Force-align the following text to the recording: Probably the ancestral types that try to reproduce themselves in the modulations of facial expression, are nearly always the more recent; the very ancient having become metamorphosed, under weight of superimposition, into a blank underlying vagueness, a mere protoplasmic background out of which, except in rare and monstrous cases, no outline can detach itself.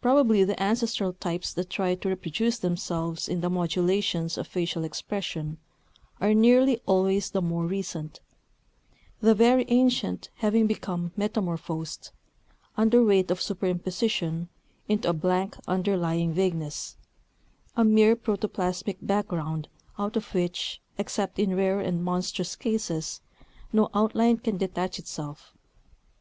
Probably 0.00 0.44
the 0.44 0.62
ancestral 0.62 1.12
types 1.14 1.52
that 1.54 1.70
try 1.70 1.96
to 1.96 2.08
reproduce 2.08 2.56
themselves 2.58 3.28
in 3.28 3.40
the 3.40 3.50
modulations 3.50 4.38
of 4.38 4.46
facial 4.46 4.84
expression, 4.84 5.58
are 6.20 6.34
nearly 6.34 6.80
always 6.86 7.32
the 7.32 7.42
more 7.42 7.66
recent; 7.66 8.20
the 9.18 9.34
very 9.34 9.64
ancient 9.66 10.28
having 10.36 10.68
become 10.68 11.10
metamorphosed, 11.16 12.12
under 12.76 13.02
weight 13.04 13.28
of 13.32 13.40
superimposition, 13.40 14.46
into 14.86 15.08
a 15.08 15.12
blank 15.12 15.56
underlying 15.66 16.32
vagueness, 16.32 16.96
a 17.76 17.84
mere 17.84 18.14
protoplasmic 18.14 18.98
background 19.02 19.66
out 19.98 20.16
of 20.16 20.32
which, 20.32 20.80
except 20.96 21.40
in 21.40 21.56
rare 21.56 21.80
and 21.80 22.04
monstrous 22.04 22.54
cases, 22.54 23.20
no 23.72 23.90
outline 23.94 24.36
can 24.36 24.58
detach 24.58 25.00
itself. 25.00 25.54